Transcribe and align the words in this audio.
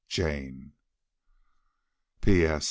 "JANE. 0.09 0.73
"P.S. 2.21 2.59